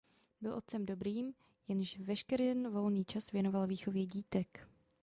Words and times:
Byl 0.41 0.53
otcem 0.53 0.85
dobrým, 0.85 1.33
jenž 1.67 1.97
veškeren 1.99 2.69
volný 2.71 3.05
čas 3.05 3.31
věnoval 3.31 3.67
výchově 3.67 4.05
dítek. 4.05 4.67